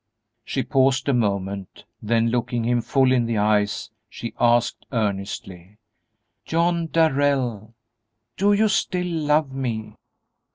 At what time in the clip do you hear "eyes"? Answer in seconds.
3.37-3.91